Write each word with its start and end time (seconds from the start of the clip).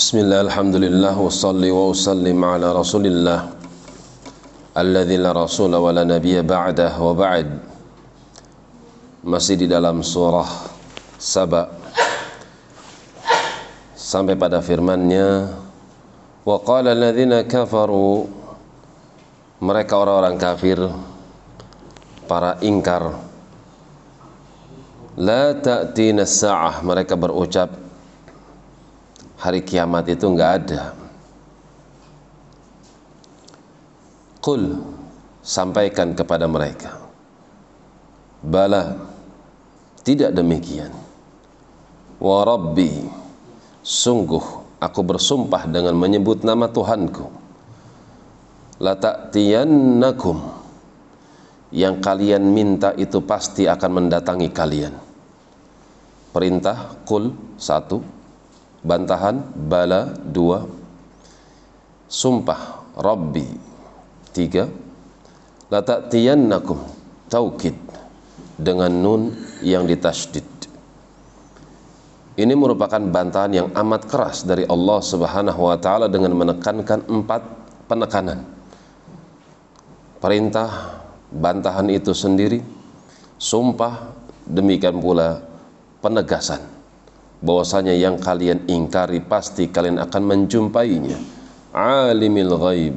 Bismillah, 0.00 0.48
alhamdulillah, 0.48 1.12
wassalli 1.12 1.68
wa 1.68 1.92
usallim 1.92 2.40
ala 2.40 2.72
rasulillah 2.72 3.52
Alladhi 4.72 5.20
la 5.20 5.36
rasula 5.36 5.76
wa 5.76 5.92
la 5.92 6.08
Masih 9.20 9.60
di 9.60 9.68
dalam 9.68 10.00
surah 10.00 10.48
Saba. 11.20 11.68
Sampai 13.92 14.40
pada 14.40 14.64
firmannya 14.64 15.52
Wa 16.48 16.56
qala 16.64 16.96
alladhina 16.96 17.44
kafaru 17.44 18.24
Mereka 19.60 19.92
orang-orang 20.00 20.40
kafir 20.40 20.80
Para 22.24 22.56
ingkar 22.64 23.20
La 25.20 25.52
ta'tina 25.60 26.24
sa'ah 26.24 26.80
Mereka 26.80 27.20
berucap 27.20 27.79
hari 29.40 29.64
kiamat 29.64 30.04
itu 30.12 30.28
enggak 30.28 30.52
ada. 30.60 30.82
Qul 34.44 34.76
sampaikan 35.40 36.12
kepada 36.12 36.44
mereka. 36.44 37.00
Bala 38.44 38.96
tidak 40.04 40.36
demikian. 40.36 40.92
Wa 42.20 42.44
Rabbi 42.44 43.08
sungguh 43.80 44.44
aku 44.80 45.00
bersumpah 45.04 45.68
dengan 45.68 45.96
menyebut 45.96 46.44
nama 46.44 46.68
Tuhanku. 46.68 47.24
La 48.80 48.96
ta'tiyannakum. 48.96 50.60
Yang 51.70 52.02
kalian 52.02 52.50
minta 52.50 52.90
itu 52.98 53.22
pasti 53.22 53.70
akan 53.70 53.90
mendatangi 54.02 54.50
kalian. 54.50 54.90
Perintah 56.34 56.98
kul 57.06 57.30
satu 57.54 58.19
bantahan 58.82 59.40
bala 59.54 60.12
dua. 60.12 60.64
Sumpah 62.10 62.90
Rabbi 62.98 63.46
tiga. 64.34 64.66
La 65.70 65.78
ta'tiyannakum 65.86 66.82
taukid 67.30 67.78
dengan 68.58 68.90
nun 68.90 69.30
yang 69.62 69.86
ditasydid 69.86 70.60
ini 72.40 72.56
merupakan 72.56 72.96
bantahan 72.96 73.52
yang 73.52 73.68
amat 73.76 74.08
keras 74.08 74.48
dari 74.48 74.64
Allah 74.64 75.04
Subhanahu 75.04 75.60
wa 75.60 75.76
taala 75.76 76.08
dengan 76.08 76.32
menekankan 76.32 77.04
empat 77.04 77.42
penekanan. 77.84 78.40
Perintah 80.24 81.04
bantahan 81.28 81.92
itu 81.92 82.16
sendiri. 82.16 82.64
Sumpah 83.36 84.16
demikian 84.48 85.00
pula 85.00 85.44
penegasan 86.00 86.79
bahwasanya 87.40 87.96
yang 87.96 88.20
kalian 88.20 88.68
ingkari 88.68 89.24
pasti 89.24 89.68
kalian 89.72 89.96
akan 90.00 90.22
menjumpainya. 90.24 91.16
Alimil 91.72 92.54
ghaib. 92.56 92.96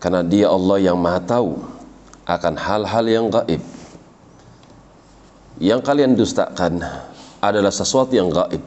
Karena 0.00 0.20
dia 0.20 0.52
Allah 0.52 0.78
yang 0.80 1.00
maha 1.00 1.20
tahu 1.20 1.60
akan 2.24 2.54
hal-hal 2.56 3.04
yang 3.08 3.26
gaib. 3.28 3.60
Yang 5.60 5.80
kalian 5.86 6.12
dustakan 6.18 6.82
adalah 7.40 7.72
sesuatu 7.72 8.12
yang 8.16 8.32
gaib. 8.32 8.60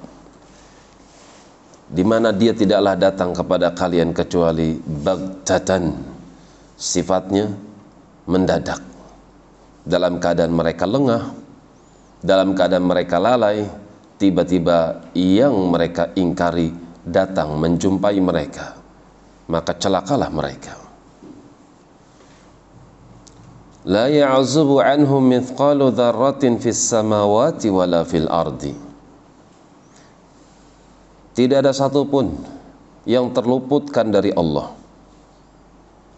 Di 1.88 2.04
mana 2.04 2.36
dia 2.36 2.52
tidaklah 2.52 3.00
datang 3.00 3.32
kepada 3.32 3.72
kalian 3.72 4.12
kecuali 4.12 4.76
bagtatan 4.82 5.96
sifatnya 6.76 7.48
mendadak. 8.28 8.84
Dalam 9.88 10.20
keadaan 10.20 10.52
mereka 10.52 10.84
lengah 10.84 11.47
dalam 12.22 12.58
keadaan 12.58 12.86
mereka 12.86 13.22
lalai 13.22 13.66
tiba-tiba 14.18 15.06
yang 15.14 15.54
mereka 15.70 16.10
ingkari 16.18 16.74
datang 17.06 17.56
menjumpai 17.58 18.18
mereka. 18.20 18.76
Maka 19.48 19.72
celakalah 19.80 20.28
mereka. 20.28 20.76
Tidak 31.32 31.58
ada 31.64 31.72
satupun 31.72 32.36
yang 33.08 33.32
terluputkan 33.32 34.12
dari 34.12 34.36
Allah. 34.36 34.76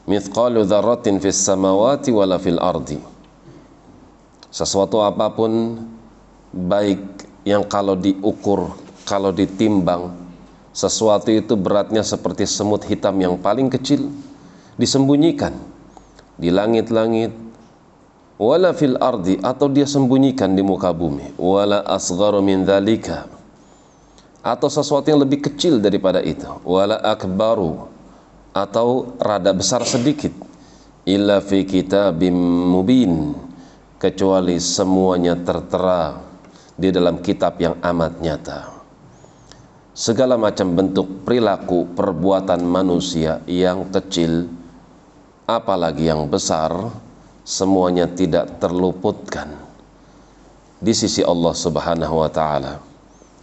Mithqalu 0.10 0.66
fis 1.22 1.38
samawati 1.46 2.10
wala 2.10 2.42
fil 2.42 2.58
ardi 2.58 3.19
sesuatu 4.50 5.06
apa 5.06 5.30
pun 5.34 5.82
baik 6.54 7.02
yang 7.46 7.62
kalau 7.66 7.94
diukur 7.94 8.74
kalau 9.06 9.30
ditimbang 9.30 10.14
sesuatu 10.74 11.30
itu 11.30 11.54
beratnya 11.58 12.02
seperti 12.06 12.46
semut 12.46 12.86
hitam 12.86 13.18
yang 13.18 13.38
paling 13.38 13.70
kecil 13.70 14.10
disembunyikan 14.78 15.54
di 16.40 16.50
langit-langit 16.50 17.34
wala 18.40 18.72
fil 18.72 18.96
ardi 18.98 19.36
atau 19.44 19.68
dia 19.68 19.84
sembunyikan 19.84 20.56
di 20.56 20.64
muka 20.64 20.96
bumi 20.96 21.36
wala 21.36 21.84
asgharu 21.84 22.40
min 22.40 22.64
dzalika 22.64 23.28
atau 24.40 24.72
sesuatu 24.72 25.12
yang 25.12 25.20
lebih 25.20 25.52
kecil 25.52 25.84
daripada 25.84 26.24
itu 26.24 26.48
wala 26.64 26.96
akbaru 27.04 27.92
atau 28.56 29.14
rada 29.20 29.52
besar 29.52 29.84
sedikit 29.84 30.32
illa 31.04 31.44
fi 31.44 31.68
kitabim 31.68 32.34
mubin 32.72 33.36
kecuali 34.00 34.56
semuanya 34.64 35.36
tertera 35.36 36.16
di 36.80 36.88
dalam 36.88 37.20
kitab 37.20 37.60
yang 37.60 37.76
amat 37.84 38.24
nyata. 38.24 38.60
Segala 39.92 40.40
macam 40.40 40.72
bentuk 40.72 41.28
perilaku 41.28 41.92
perbuatan 41.92 42.64
manusia 42.64 43.44
yang 43.44 43.92
kecil 43.92 44.48
apalagi 45.44 46.08
yang 46.08 46.32
besar 46.32 46.72
semuanya 47.44 48.08
tidak 48.08 48.64
terluputkan 48.64 49.52
di 50.80 50.96
sisi 50.96 51.20
Allah 51.20 51.52
Subhanahu 51.52 52.24
wa 52.24 52.32
taala 52.32 52.80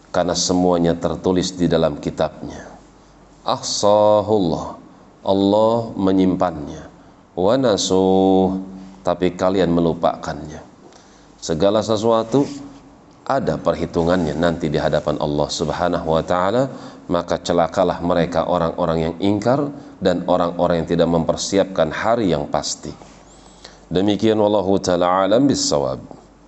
karena 0.09 0.33
semuanya 0.33 0.97
tertulis 0.97 1.53
di 1.53 1.69
dalam 1.69 2.01
kitabnya. 2.01 2.73
Ahsahullah 3.45 4.81
Allah 5.21 5.93
menyimpannya. 5.93 6.89
Wa 7.37 7.61
nasuh 7.61 8.76
tapi 9.07 9.39
kalian 9.39 9.71
melupakannya. 9.71 10.59
Segala 11.39 11.79
sesuatu 11.79 12.43
ada 13.23 13.55
perhitungannya 13.55 14.35
nanti 14.35 14.67
di 14.67 14.83
hadapan 14.83 15.23
Allah 15.23 15.47
Subhanahu 15.47 16.11
wa 16.11 16.23
taala. 16.27 16.67
Maka 17.07 17.39
celakalah 17.39 18.03
mereka 18.03 18.51
orang-orang 18.51 18.99
yang 18.99 19.15
ingkar 19.23 19.71
dan 20.03 20.27
orang-orang 20.27 20.83
yang 20.83 20.91
tidak 20.91 21.07
mempersiapkan 21.07 21.95
hari 21.95 22.35
yang 22.35 22.51
pasti. 22.51 22.91
Demikian 23.87 24.43
wallahu 24.43 24.75
taala 24.83 25.23
alam 25.23 25.47
bisawab 25.47 26.16